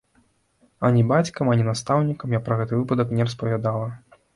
Ані 0.89 1.03
бацькам, 1.11 1.53
ані 1.55 1.69
настаўнікам 1.69 2.29
я 2.41 2.43
пра 2.51 2.59
гэты 2.63 2.73
выпадак 2.83 3.17
не 3.19 3.23
распавядала. 3.33 3.97